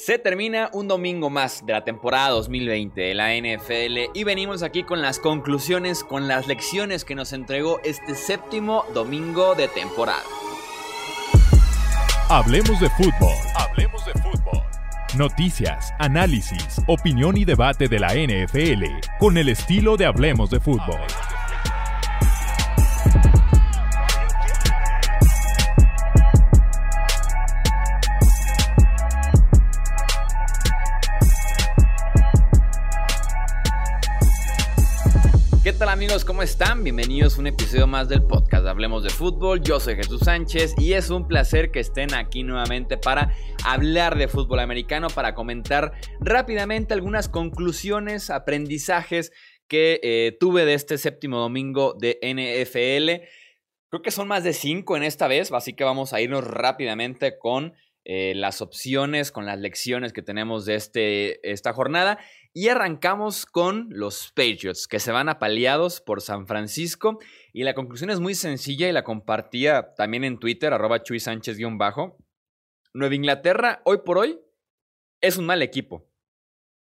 [0.00, 4.84] Se termina un domingo más de la temporada 2020 de la NFL y venimos aquí
[4.84, 10.22] con las conclusiones, con las lecciones que nos entregó este séptimo domingo de temporada.
[12.28, 13.34] Hablemos de fútbol.
[13.56, 14.62] Hablemos de fútbol.
[15.16, 18.84] Noticias, análisis, opinión y debate de la NFL
[19.18, 21.00] con el estilo de Hablemos de fútbol.
[21.00, 21.37] amigos?
[36.28, 36.84] ¿Cómo están?
[36.84, 39.62] Bienvenidos a un episodio más del podcast Hablemos de Fútbol.
[39.62, 44.28] Yo soy Jesús Sánchez y es un placer que estén aquí nuevamente para hablar de
[44.28, 49.32] fútbol americano, para comentar rápidamente algunas conclusiones, aprendizajes
[49.68, 53.24] que eh, tuve de este séptimo domingo de NFL.
[53.88, 57.38] Creo que son más de cinco en esta vez, así que vamos a irnos rápidamente
[57.38, 57.72] con
[58.04, 62.18] eh, las opciones, con las lecciones que tenemos de este, esta jornada.
[62.52, 67.18] Y arrancamos con los Patriots, que se van apaleados por San Francisco.
[67.52, 72.16] Y la conclusión es muy sencilla y la compartía también en Twitter, arroba Chuy Sánchez-bajo.
[72.94, 74.40] Nueva Inglaterra, hoy por hoy,
[75.20, 76.08] es un mal equipo.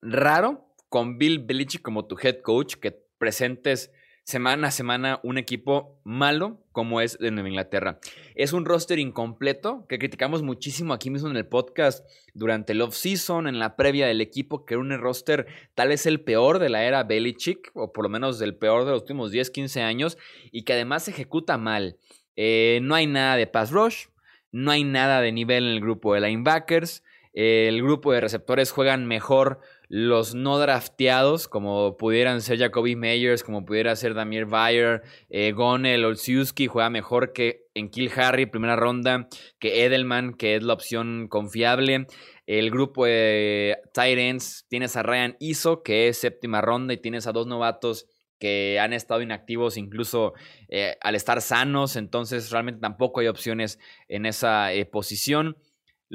[0.03, 3.91] Raro, con Bill Belichick como tu head coach, que presentes
[4.25, 8.01] semana a semana un equipo malo como es de Nueva Inglaterra.
[8.35, 13.47] Es un roster incompleto que criticamos muchísimo aquí mismo en el podcast durante el off-season,
[13.47, 16.85] en la previa del equipo, que era un roster tal vez el peor de la
[16.85, 20.19] era Belichick, o por lo menos del peor de los últimos 10, 15 años,
[20.51, 21.99] y que además se ejecuta mal.
[22.35, 24.07] Eh, no hay nada de pass rush,
[24.51, 27.05] no hay nada de nivel en el grupo de linebackers.
[27.35, 29.61] el grupo de receptores juegan mejor
[29.97, 36.05] los no drafteados, como pudieran ser Jacoby Meyers, como pudiera ser Damir Bayer, eh, Gonel,
[36.05, 39.29] Olsiuski, juega mejor que en Kill Harry, primera ronda,
[39.61, 42.09] que Edelman, que es la opción confiable.
[42.45, 47.33] El grupo de Titans, tienes a Ryan Iso, que es séptima ronda, y tienes a
[47.33, 48.09] dos novatos
[48.41, 50.35] que han estado inactivos incluso
[50.69, 53.79] eh, al estar sanos, entonces realmente tampoco hay opciones
[54.09, 55.57] en esa eh, posición.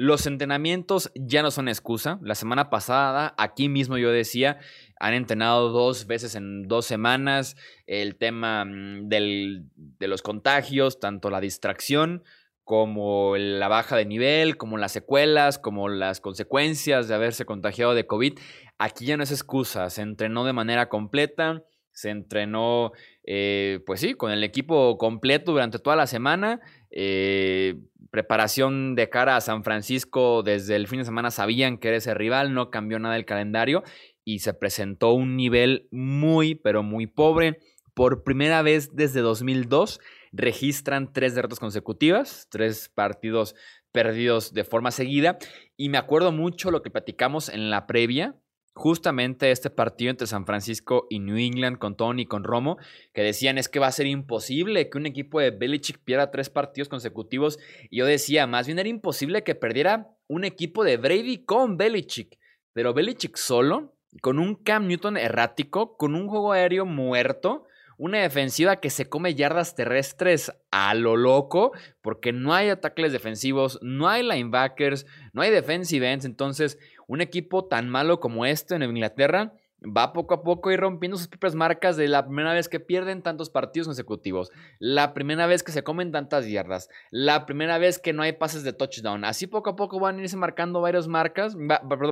[0.02, 2.18] Los entrenamientos ya no son excusa.
[2.22, 4.58] La semana pasada, aquí mismo yo decía,
[4.98, 7.54] han entrenado dos veces en dos semanas.
[7.86, 12.24] El tema mm, de los contagios, tanto la distracción
[12.64, 18.06] como la baja de nivel, como las secuelas, como las consecuencias de haberse contagiado de
[18.06, 18.38] COVID.
[18.78, 19.90] Aquí ya no es excusa.
[19.90, 21.62] Se entrenó de manera completa.
[21.92, 22.92] Se entrenó,
[23.24, 26.62] eh, pues sí, con el equipo completo durante toda la semana.
[26.90, 27.76] Eh,
[28.10, 32.14] preparación de cara a San Francisco desde el fin de semana sabían que era ese
[32.14, 33.84] rival, no cambió nada el calendario
[34.24, 37.60] y se presentó un nivel muy, pero muy pobre.
[37.94, 40.00] Por primera vez desde 2002
[40.32, 43.54] registran tres derrotas consecutivas, tres partidos
[43.92, 45.38] perdidos de forma seguida.
[45.76, 48.36] Y me acuerdo mucho lo que platicamos en la previa,
[48.80, 52.78] justamente este partido entre San Francisco y New England con Tony y con Romo,
[53.12, 56.48] que decían es que va a ser imposible que un equipo de Belichick pierda tres
[56.48, 57.58] partidos consecutivos.
[57.90, 62.38] Y yo decía, más bien era imposible que perdiera un equipo de Brady con Belichick.
[62.72, 67.66] Pero Belichick solo, con un Cam Newton errático, con un juego aéreo muerto,
[67.98, 73.78] una defensiva que se come yardas terrestres a lo loco, porque no hay ataques defensivos,
[73.82, 75.04] no hay linebackers,
[75.34, 76.78] no hay defensive ends, entonces
[77.10, 81.16] un equipo tan malo como este en Inglaterra va poco a poco a ir rompiendo
[81.16, 85.64] sus propias marcas de la primera vez que pierden tantos partidos consecutivos, la primera vez
[85.64, 89.24] que se comen tantas yardas, la primera vez que no hay pases de touchdown.
[89.24, 91.56] Así poco a poco van a irse marcando varias marcas,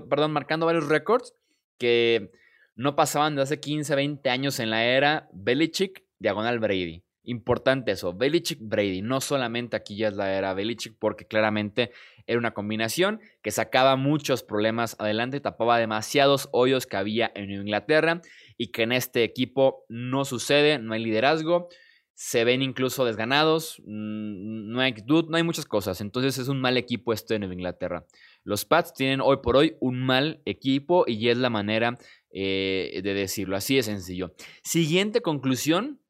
[0.08, 1.32] perdón, marcando varios récords
[1.78, 2.32] que
[2.74, 7.04] no pasaban de hace 15, 20 años en la era Belichick, diagonal Brady.
[7.22, 11.92] Importante eso, Belichick Brady, no solamente aquí ya es la era Belichick, porque claramente
[12.28, 18.20] era una combinación que sacaba muchos problemas adelante tapaba demasiados hoyos que había en Inglaterra
[18.56, 21.68] y que en este equipo no sucede, no hay liderazgo,
[22.14, 26.00] se ven incluso desganados, mm, no hay actitud, no hay muchas cosas.
[26.00, 28.06] Entonces es un mal equipo este en Inglaterra.
[28.44, 31.96] Los Pats tienen hoy por hoy un mal equipo y es la manera
[32.30, 33.56] eh, de decirlo.
[33.56, 34.34] Así de sencillo.
[34.62, 36.00] Siguiente conclusión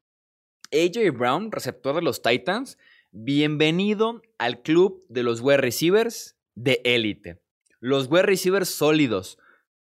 [0.71, 2.77] AJ Brown, receptor de los Titans,
[3.11, 7.41] bienvenido al club de los wide receivers de élite.
[7.79, 9.37] Los wide receivers sólidos,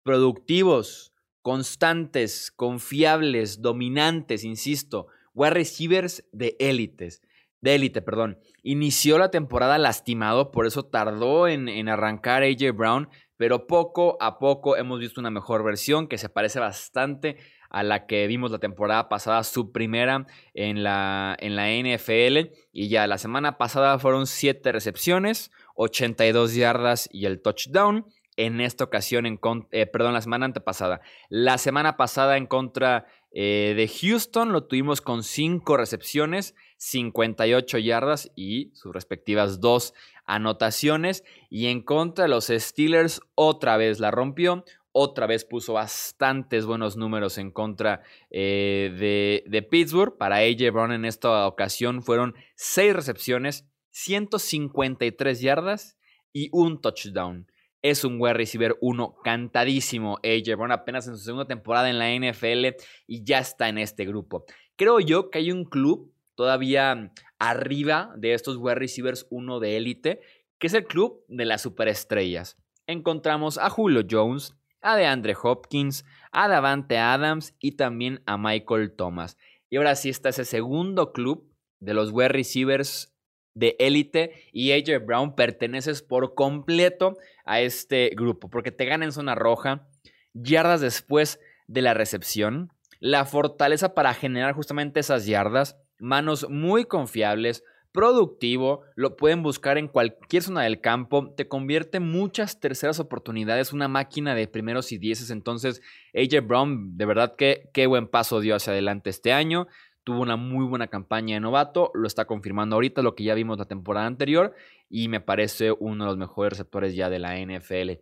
[0.03, 7.21] productivos, constantes, confiables, dominantes, insisto, wide receivers de élites.
[7.61, 8.37] De élite, perdón.
[8.61, 14.37] Inició la temporada lastimado, por eso tardó en, en arrancar AJ Brown, pero poco a
[14.37, 17.37] poco hemos visto una mejor versión que se parece bastante
[17.75, 22.53] a la que vimos la temporada pasada, su primera en la, en la NFL.
[22.71, 28.05] Y ya la semana pasada fueron 7 recepciones, 82 yardas y el touchdown.
[28.37, 29.39] en esta ocasión, en
[29.71, 31.01] eh, perdón, la semana antepasada.
[31.27, 38.31] La semana pasada en contra eh, de Houston lo tuvimos con 5 recepciones, 58 yardas
[38.37, 39.93] y sus respectivas 2
[40.25, 41.25] anotaciones.
[41.49, 44.63] Y en contra de los Steelers otra vez la rompió.
[44.97, 50.15] Otra vez puso bastantes buenos números en contra eh, de, Pittsburgh.
[50.17, 55.97] Para AJ Brown en esta ocasión fueron 6 recepciones, 153 yardas
[56.31, 57.51] y un touchdown.
[57.81, 60.17] Es un wide receiver uno cantadísimo.
[60.23, 64.05] AJ Brown apenas en su segunda temporada en la NFL y ya está en este
[64.05, 64.45] grupo.
[64.77, 70.21] Creo yo que hay un club todavía arriba de estos wide receivers uno de élite,
[70.57, 72.55] que es el club de las superestrellas.
[72.87, 74.55] Encontramos a Julio Jones,
[74.85, 79.37] a DeAndre Hopkins, a Davante Adams y también a Michael Thomas.
[79.69, 83.13] Y ahora sí está ese segundo club de los wide receivers
[83.55, 89.11] de élite y AJ Brown perteneces por completo a este grupo porque te gana en
[89.11, 89.87] zona roja,
[90.33, 97.63] yardas después de la recepción, la fortaleza para generar justamente esas yardas, manos muy confiables,
[97.95, 103.87] productivo, lo pueden buscar en cualquier zona del campo, te convierte muchas terceras oportunidades, una
[103.87, 105.81] máquina de primeros y dieces, entonces
[106.13, 109.67] AJ Brown de verdad que qué buen paso dio hacia adelante este año,
[110.03, 113.57] tuvo una muy buena campaña de novato, lo está confirmando ahorita lo que ya vimos
[113.57, 114.53] la temporada anterior
[114.89, 118.01] y me parece uno de los mejores receptores ya de la NFL.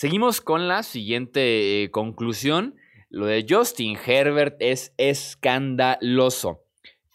[0.00, 2.74] Seguimos con la siguiente eh, conclusión.
[3.10, 6.64] Lo de Justin Herbert es escandaloso.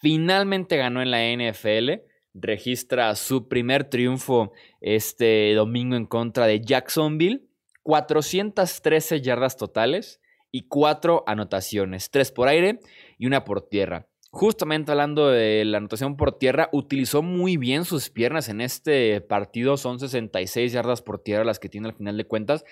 [0.08, 1.94] Finalmente ganó en la NFL,
[2.32, 7.48] registra su primer triunfo este domingo en contra de Jacksonville,
[7.82, 10.20] 413 yardas totales
[10.52, 12.78] y 4 anotaciones, 3 por aire
[13.18, 14.06] y una por tierra.
[14.30, 19.76] Justamente hablando de la anotación por tierra, utilizó muy bien sus piernas en este partido.
[19.76, 22.64] Son 66 yardas por tierra las que tiene al final de cuentas.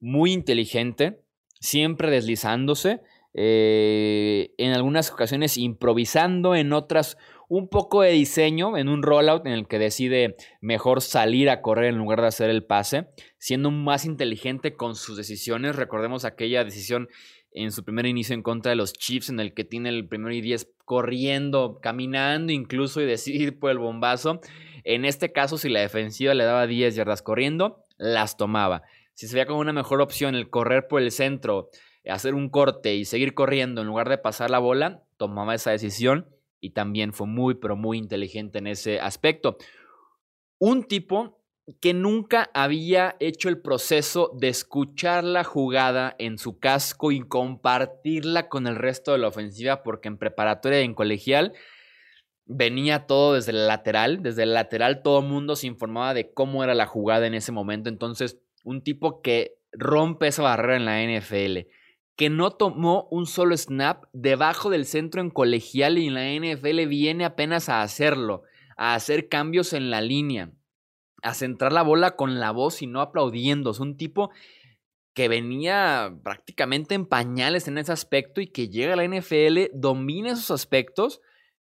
[0.00, 1.18] Muy inteligente,
[1.60, 3.00] siempre deslizándose.
[3.34, 9.52] Eh, en algunas ocasiones improvisando, en otras un poco de diseño, en un rollout en
[9.52, 13.08] el que decide mejor salir a correr en lugar de hacer el pase,
[13.38, 15.76] siendo más inteligente con sus decisiones.
[15.76, 17.08] Recordemos aquella decisión
[17.52, 20.34] en su primer inicio en contra de los Chiefs, en el que tiene el primero
[20.34, 24.40] y diez corriendo, caminando incluso y decidir por el bombazo.
[24.84, 28.82] En este caso, si la defensiva le daba 10 yardas corriendo, las tomaba.
[29.14, 31.70] Si se veía como una mejor opción el correr por el centro,
[32.08, 36.28] hacer un corte y seguir corriendo en lugar de pasar la bola, tomaba esa decisión
[36.60, 39.56] y también fue muy, pero muy inteligente en ese aspecto.
[40.58, 41.38] Un tipo
[41.80, 48.48] que nunca había hecho el proceso de escuchar la jugada en su casco y compartirla
[48.48, 51.52] con el resto de la ofensiva, porque en preparatoria y en colegial
[52.46, 56.64] venía todo desde el lateral, desde el lateral todo el mundo se informaba de cómo
[56.64, 61.02] era la jugada en ese momento, entonces un tipo que rompe esa barrera en la
[61.02, 61.68] NFL,
[62.18, 66.86] que no tomó un solo snap debajo del centro en colegial y en la NFL
[66.86, 68.42] viene apenas a hacerlo,
[68.76, 70.52] a hacer cambios en la línea
[71.22, 73.70] a centrar la bola con la voz y no aplaudiendo.
[73.70, 74.30] Es un tipo
[75.14, 80.32] que venía prácticamente en pañales en ese aspecto y que llega a la NFL, domina
[80.32, 81.20] esos aspectos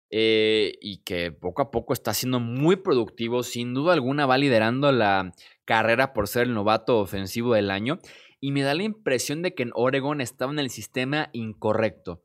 [0.09, 3.43] eh, y que poco a poco está siendo muy productivo.
[3.43, 7.99] Sin duda alguna va liderando la carrera por ser el novato ofensivo del año.
[8.45, 12.21] Y me da la impresión de que en Oregon estaba en el sistema incorrecto.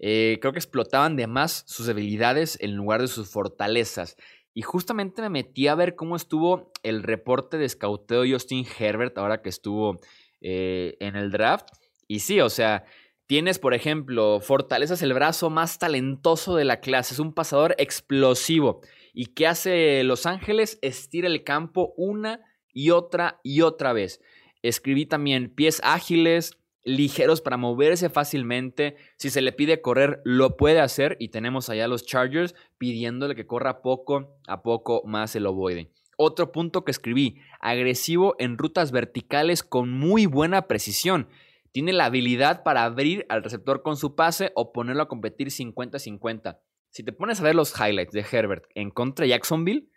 [0.00, 4.16] Eh, creo que explotaban de más sus debilidades en lugar de sus fortalezas.
[4.52, 9.16] Y justamente me metí a ver cómo estuvo el reporte de scouteo de Justin Herbert
[9.16, 10.00] ahora que estuvo
[10.40, 11.68] eh, en el draft.
[12.08, 12.84] Y sí, o sea,
[13.28, 17.14] tienes, por ejemplo, fortalezas el brazo más talentoso de la clase.
[17.14, 18.80] Es un pasador explosivo.
[19.12, 20.80] ¿Y qué hace Los Ángeles?
[20.82, 22.40] Estira el campo una
[22.72, 24.20] y otra y otra vez.
[24.64, 28.96] Escribí también pies ágiles, ligeros para moverse fácilmente.
[29.18, 31.18] Si se le pide correr, lo puede hacer.
[31.20, 35.90] Y tenemos allá los Chargers pidiéndole que corra poco a poco más el ovoide.
[36.16, 41.28] Otro punto que escribí, agresivo en rutas verticales con muy buena precisión.
[41.70, 46.58] Tiene la habilidad para abrir al receptor con su pase o ponerlo a competir 50-50.
[46.88, 49.90] Si te pones a ver los highlights de Herbert en contra de Jacksonville,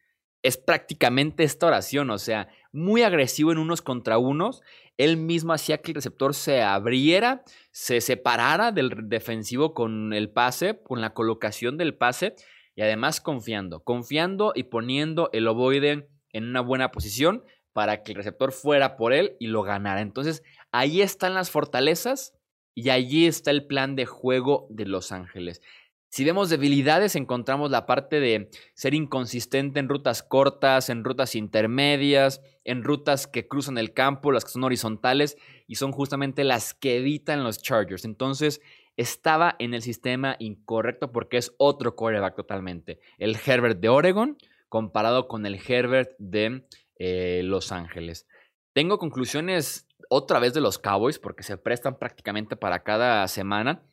[0.43, 4.61] es prácticamente esta oración, o sea, muy agresivo en unos contra unos.
[4.97, 10.79] Él mismo hacía que el receptor se abriera, se separara del defensivo con el pase,
[10.83, 12.35] con la colocación del pase
[12.75, 18.17] y además confiando, confiando y poniendo el ovoide en una buena posición para que el
[18.17, 20.01] receptor fuera por él y lo ganara.
[20.01, 22.33] Entonces, ahí están las fortalezas
[22.73, 25.61] y allí está el plan de juego de Los Ángeles.
[26.09, 32.41] Si vemos debilidades, encontramos la parte de ser inconsistente en rutas cortas, en rutas intermedias,
[32.63, 35.37] en rutas que cruzan el campo, las que son horizontales,
[35.67, 38.05] y son justamente las que evitan los Chargers.
[38.05, 38.61] Entonces,
[38.97, 42.99] estaba en el sistema incorrecto porque es otro quarterback totalmente.
[43.17, 44.37] El Herbert de Oregon
[44.69, 46.65] comparado con el Herbert de
[46.97, 48.27] eh, Los Ángeles.
[48.73, 53.83] Tengo conclusiones otra vez de los Cowboys porque se prestan prácticamente para cada semana.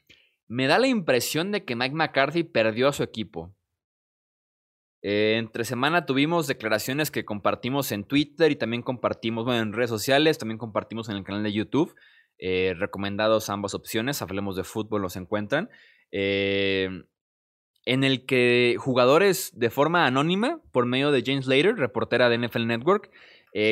[0.48, 3.54] Me da la impresión de que Mike McCarthy perdió a su equipo.
[5.06, 10.38] Eh, entre semana tuvimos declaraciones que compartimos en Twitter y también compartimos en redes sociales,
[10.38, 11.94] también compartimos en el canal de YouTube.
[12.38, 15.68] Eh, recomendados ambas opciones, hablemos de fútbol, los encuentran.
[16.10, 16.88] Eh,
[17.84, 22.66] en el que jugadores de forma anónima, por medio de James Slater, reportera de NFL
[22.66, 23.10] Network,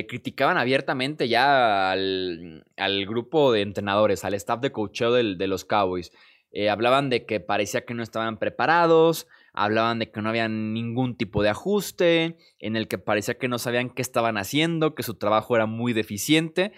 [0.07, 2.63] criticaban abiertamente ya al,
[3.07, 6.13] grupo de entrenadores, al staff de coacheo de los Cowboys.
[6.71, 11.43] Hablaban de que parecía que no estaban preparados, hablaban de que no había ningún tipo
[11.43, 15.57] de ajuste, en el que parecía que no sabían qué estaban haciendo, que su trabajo
[15.57, 16.73] era muy deficiente.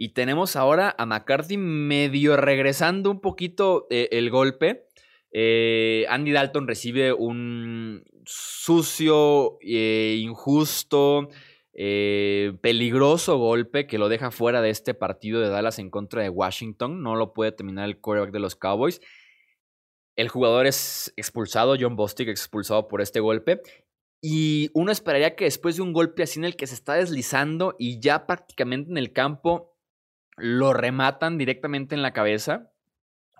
[0.00, 4.84] Y tenemos ahora a McCarthy medio regresando un poquito eh, el golpe.
[5.32, 11.30] Eh, Andy Dalton recibe un sucio, eh, injusto,
[12.60, 17.02] peligroso golpe que lo deja fuera de este partido de Dallas en contra de Washington.
[17.02, 19.00] No lo puede terminar el quarterback de los Cowboys.
[20.18, 23.62] El jugador es expulsado, John Bostic expulsado por este golpe.
[24.20, 27.76] Y uno esperaría que después de un golpe así en el que se está deslizando
[27.78, 29.76] y ya prácticamente en el campo
[30.36, 32.72] lo rematan directamente en la cabeza,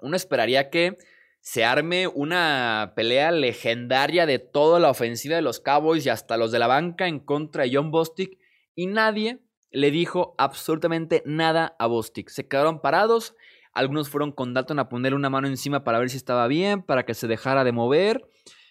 [0.02, 0.96] uno esperaría que
[1.40, 6.52] se arme una pelea legendaria de toda la ofensiva de los Cowboys y hasta los
[6.52, 8.38] de la banca en contra de John Bostic
[8.76, 9.40] y nadie
[9.72, 12.28] le dijo absolutamente nada a Bostic.
[12.28, 13.34] Se quedaron parados
[13.72, 17.04] algunos fueron con Dalton a ponerle una mano encima para ver si estaba bien, para
[17.04, 18.26] que se dejara de mover.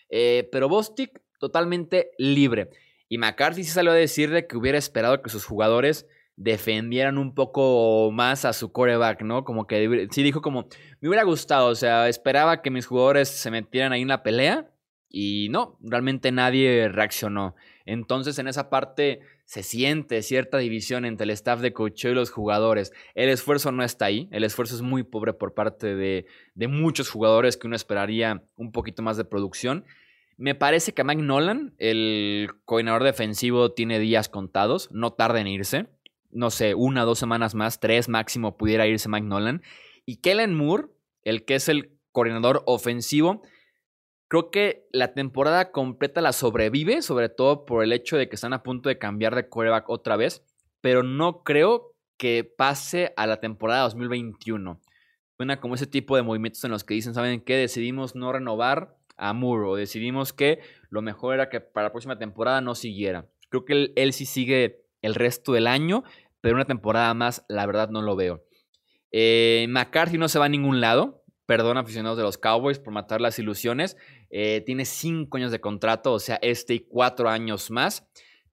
[0.10, 2.70] Eh, pero Bostic totalmente libre.
[3.10, 8.12] Y McCarthy sí salió a decirle que hubiera esperado que sus jugadores defendieran un poco
[8.12, 9.44] más a su coreback, ¿no?
[9.44, 10.68] Como que sí dijo como,
[11.02, 14.70] me hubiera gustado, o sea, esperaba que mis jugadores se metieran ahí en la pelea
[15.10, 17.56] y no, realmente nadie reaccionó.
[17.86, 22.32] Entonces en esa parte se siente cierta división entre el staff de coach y los
[22.32, 22.92] jugadores.
[23.16, 26.26] El esfuerzo no está ahí, el esfuerzo es muy pobre por parte de,
[26.68, 29.86] muchos jugadores que uno esperaría un poquito más de producción.
[30.36, 35.88] Me parece que Mike Nolan, el coordinador defensivo, tiene días contados, no tarda en irse.
[36.30, 39.62] No sé, una, dos semanas más, tres máximo pudiera irse Mike Nolan.
[40.06, 40.88] Y Kellen Moore,
[41.24, 43.44] el que es el coordinador ofensivo,
[44.28, 48.54] Creo que la temporada completa la sobrevive, sobre todo por el hecho de que están
[48.54, 50.44] a punto de cambiar de quarterback otra vez,
[50.82, 54.82] pero no creo que pase a la temporada 2021.
[55.38, 57.56] Suena como ese tipo de movimientos en los que dicen, ¿saben qué?
[57.56, 62.18] Decidimos no renovar a Moore o decidimos que lo mejor era que para la próxima
[62.18, 63.28] temporada no siguiera.
[63.50, 66.04] Creo que él, sí sigue el resto del año,
[66.42, 68.44] pero una temporada más, la verdad, no lo veo.
[69.12, 71.24] Eh, McCarthy no se va a ningún lado.
[71.46, 73.96] Perdón, aficionados de los Cowboys, por matar las ilusiones.
[74.30, 78.08] Eh, tiene cinco años de contrato, o sea, este y cuatro años más.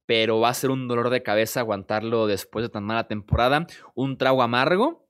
[0.06, 3.66] Pero va a ser un dolor de cabeza aguantarlo después de tan mala temporada.
[3.94, 5.08] Un trago amargo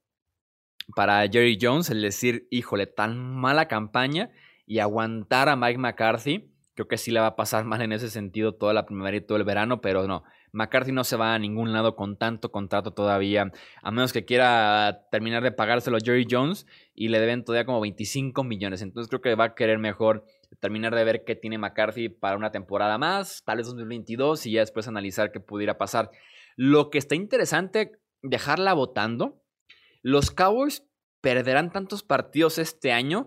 [0.94, 4.30] para Jerry Jones, el decir, híjole, tan mala campaña
[4.66, 6.50] y aguantar a Mike McCarthy.
[6.74, 9.20] Creo que sí le va a pasar mal en ese sentido toda la primavera y
[9.20, 10.24] todo el verano, pero no.
[10.54, 13.50] McCarthy no se va a ningún lado con tanto contrato todavía,
[13.82, 17.80] a menos que quiera terminar de pagárselo a Jerry Jones y le deben todavía como
[17.80, 18.80] 25 millones.
[18.82, 20.24] Entonces creo que va a querer mejor
[20.60, 24.60] terminar de ver qué tiene McCarthy para una temporada más, tal vez 2022, y ya
[24.60, 26.10] después analizar qué pudiera pasar.
[26.56, 27.92] Lo que está interesante,
[28.22, 29.42] dejarla votando.
[30.02, 30.84] Los Cowboys
[31.20, 33.26] perderán tantos partidos este año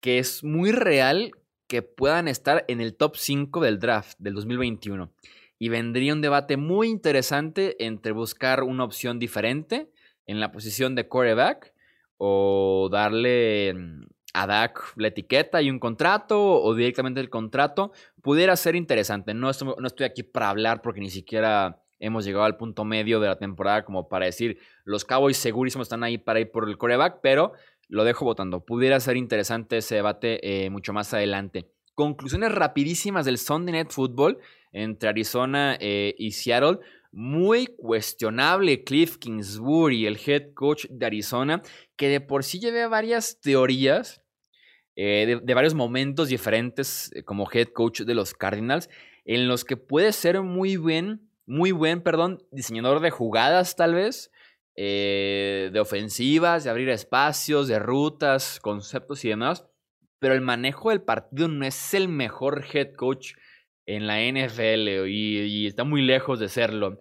[0.00, 1.32] que es muy real
[1.66, 5.12] que puedan estar en el top 5 del draft del 2021.
[5.58, 9.90] Y vendría un debate muy interesante entre buscar una opción diferente
[10.26, 11.72] en la posición de quarterback
[12.16, 18.56] o darle mm, a Dak la etiqueta y un contrato o directamente el contrato, pudiera
[18.56, 19.32] ser interesante.
[19.32, 23.20] No estoy, no estoy aquí para hablar porque ni siquiera hemos llegado al punto medio
[23.20, 26.76] de la temporada como para decir los Cowboys segurísimos están ahí para ir por el
[26.76, 27.52] coreback, pero
[27.88, 28.64] lo dejo votando.
[28.64, 31.70] Pudiera ser interesante ese debate eh, mucho más adelante.
[31.94, 34.38] Conclusiones rapidísimas del Sunday Night Football
[34.72, 36.80] entre Arizona eh, y Seattle.
[37.12, 41.62] Muy cuestionable Cliff Kingsbury, el head coach de Arizona,
[41.94, 44.23] que de por sí lleva varias teorías
[44.96, 48.88] eh, de, varios momentos diferentes eh, como head coach de los Cardinals,
[49.24, 54.30] en los que puede ser muy buen, muy buen, perdón, diseñador de jugadas tal vez,
[54.76, 59.66] eh, de ofensivas, de abrir espacios, de rutas, conceptos y demás,
[60.20, 63.32] pero el manejo del partido no es el mejor head coach
[63.86, 67.00] en la NFL y, está muy lejos de serlo.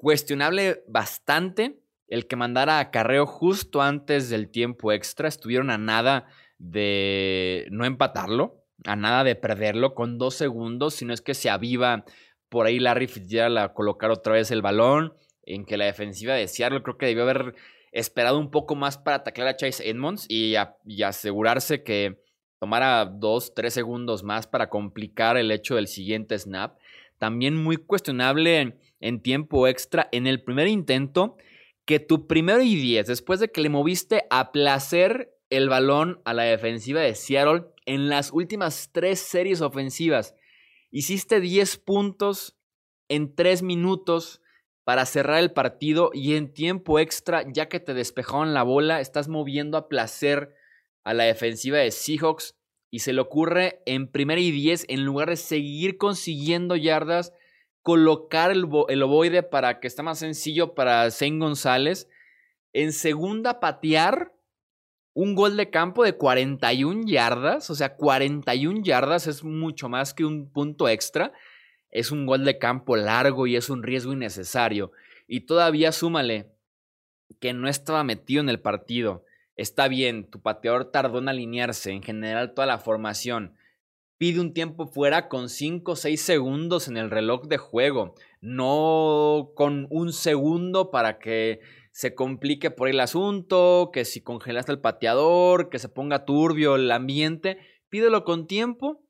[0.00, 1.78] Cuestionable bastante
[2.08, 5.28] el que mandara a Carreo justo antes del tiempo extra.
[5.28, 11.20] Estuvieron a nada de no empatarlo, a nada de perderlo con dos segundos, sino es
[11.20, 12.04] que se aviva
[12.48, 16.48] por ahí Larry Fitzgerald a colocar otra vez el balón, en que la defensiva de
[16.48, 17.54] Seattle creo que debió haber
[17.92, 20.56] esperado un poco más para atacar a Chase Edmonds y,
[21.02, 22.20] asegurarse que
[22.58, 26.76] tomara dos, tres segundos más para complicar el hecho del siguiente snap.
[27.18, 31.36] También muy cuestionable en, tiempo extra en el primer intento
[31.86, 36.34] que tu primero y diez, después de que le moviste a placer el balón a
[36.34, 40.34] la defensiva de Seattle en las últimas tres series ofensivas,
[40.90, 42.56] hiciste 10 puntos
[43.08, 44.40] en tres minutos
[44.84, 49.28] para cerrar el partido y en tiempo extra, ya que te despejaron la bola, estás
[49.28, 50.54] moviendo a placer
[51.04, 52.56] a la defensiva de Seahawks
[52.90, 57.32] y se le ocurre en primera y diez, en lugar de seguir consiguiendo yardas,
[57.82, 62.08] colocar el, el ovoide para que esté más sencillo para Zane González.
[62.72, 64.35] En segunda, patear
[65.16, 67.70] un gol de campo de 41 yardas.
[67.70, 71.32] O sea, 41 yardas es mucho más que un punto extra.
[71.90, 74.92] Es un gol de campo largo y es un riesgo innecesario.
[75.26, 76.52] Y todavía súmale
[77.40, 79.24] que no estaba metido en el partido
[79.56, 83.54] Está bien, tu pateador tardó en alinearse, en general toda la formación.
[84.18, 89.52] Pide un tiempo fuera con 5 o 6 segundos en el reloj de juego, no
[89.54, 91.60] con un segundo para que
[91.96, 96.90] se complique por el asunto, que si congelaste el pateador, que se ponga turbio el
[96.90, 97.56] ambiente.
[97.88, 99.02] Pídelo con tiempo,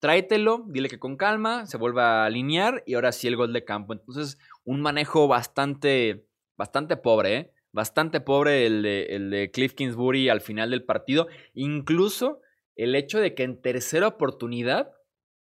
[0.00, 3.64] tráetelo, dile que con calma, se vuelva a alinear y ahora sí el gol de
[3.64, 3.92] campo.
[3.92, 6.26] Entonces, un manejo bastante,
[6.56, 7.52] bastante pobre, ¿eh?
[7.70, 11.28] bastante pobre el de, el de Cliff Kingsbury al final del partido.
[11.52, 12.40] Incluso
[12.74, 14.90] el hecho de que en tercera oportunidad,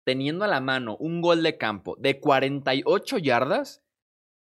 [0.06, 3.84] teniendo a la mano un gol de campo de 48 yardas,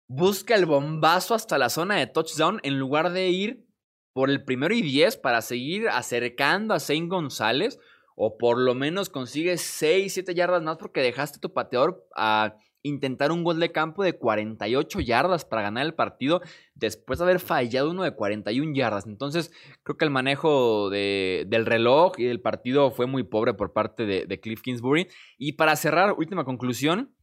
[0.07, 3.65] busca el bombazo hasta la zona de touchdown en lugar de ir
[4.13, 7.79] por el primero y 10 para seguir acercando a Zane González
[8.15, 13.31] o por lo menos consigue 6, 7 yardas más porque dejaste tu pateador a intentar
[13.31, 16.41] un gol de campo de 48 yardas para ganar el partido
[16.73, 19.05] después de haber fallado uno de 41 yardas.
[19.05, 19.51] Entonces,
[19.83, 24.39] creo que el manejo del reloj y del partido fue muy pobre por parte de,
[24.39, 25.07] Cliff Kingsbury.
[25.37, 27.13] Y para cerrar, última conclusión,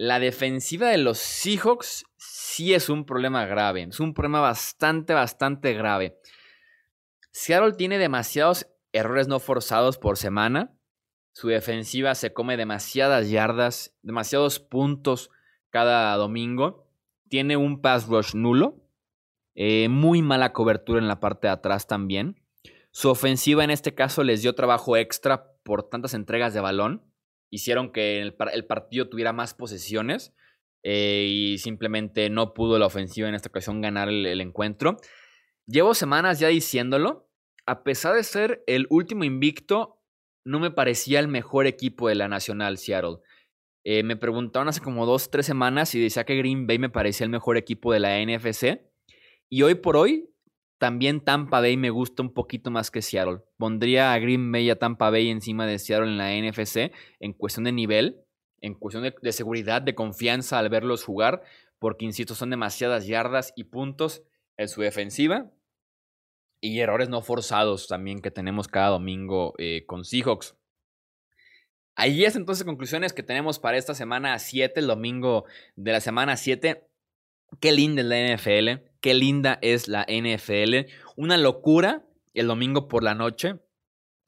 [0.00, 5.74] la defensiva de los Seahawks sí es un problema grave, es un problema bastante, bastante
[5.74, 6.18] grave.
[7.32, 10.74] Seattle tiene demasiados errores no forzados por semana.
[11.32, 15.28] Su defensiva se come demasiadas yardas, demasiados puntos
[15.68, 16.88] cada domingo.
[17.28, 18.82] Tiene un pass rush nulo.
[19.54, 22.40] Eh, muy mala cobertura en la parte de atrás también.
[22.90, 27.09] Su ofensiva en este caso les dio trabajo extra por tantas entregas de balón.
[27.50, 28.34] Hicieron que el,
[28.66, 30.34] partido tuviera más posesiones.
[30.82, 34.96] Eh, y simplemente no pudo la ofensiva en esta ocasión ganar el encuentro.
[35.66, 37.28] Llevo semanas ya diciéndolo.
[37.66, 40.00] A pesar de ser el último invicto,
[40.44, 43.18] no me parecía el mejor equipo de la Nacional Seattle.
[43.84, 47.24] Eh, me preguntaron hace como dos, tres semanas y decía que Green Bay me parecía
[47.24, 48.80] el mejor equipo de la NFC.
[49.48, 50.29] Y hoy por hoy,
[50.80, 53.42] también Tampa Bay me gusta un poquito más que Seattle.
[53.58, 56.90] Pondría a Green Bay y a Tampa Bay encima de Seattle en la NFC
[57.20, 58.24] en cuestión de nivel,
[58.62, 61.42] en cuestión de, seguridad, de confianza al verlos jugar,
[61.78, 64.22] porque insisto, son demasiadas yardas y puntos
[64.56, 65.50] en su defensiva
[66.62, 70.56] y errores no forzados también que tenemos cada domingo eh, con Seahawks.
[71.94, 75.44] Ahí es entonces conclusiones que tenemos para esta semana 7, el domingo
[75.76, 76.88] de la semana 7.
[77.60, 80.90] Qué linda es la NFL, qué linda es la NFL.
[81.16, 83.56] Una locura el domingo por la noche.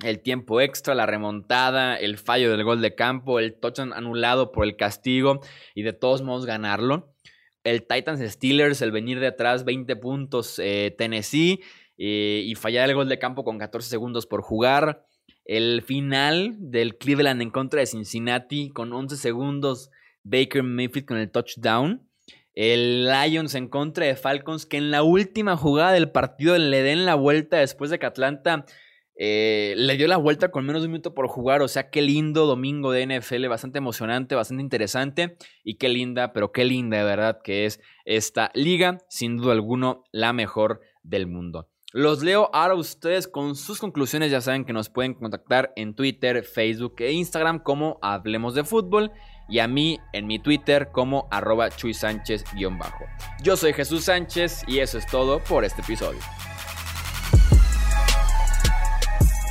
[0.03, 4.65] El tiempo extra, la remontada, el fallo del gol de campo, el touchdown anulado por
[4.65, 5.41] el castigo
[5.75, 7.15] y de todos modos ganarlo.
[7.63, 11.61] El Titans Steelers, el venir de atrás, 20 puntos eh, Tennessee
[11.97, 15.07] eh, y fallar el gol de campo con 14 segundos por jugar.
[15.45, 19.91] El final del Cleveland en contra de Cincinnati con 11 segundos.
[20.25, 22.09] Baker Mayfield con el touchdown.
[22.55, 27.07] El Lions en contra de Falcons que en la última jugada del partido le den
[27.07, 28.67] la vuelta después de que Atlanta
[29.15, 31.63] eh, le dio la vuelta con menos de un minuto por jugar.
[31.63, 35.37] O sea, qué lindo domingo de NFL, bastante emocionante, bastante interesante.
[35.65, 38.99] Y qué linda, pero qué linda de verdad que es esta liga.
[39.09, 41.72] Sin duda alguno, la mejor del mundo.
[41.95, 44.31] Los leo ahora ustedes con sus conclusiones.
[44.31, 49.13] Ya saben que nos pueden contactar en Twitter, Facebook e Instagram como Hablemos de Fútbol.
[49.49, 53.05] Y a mí en mi Twitter como arroba Chuy Sánchez-bajo.
[53.43, 56.21] Yo soy Jesús Sánchez y eso es todo por este episodio.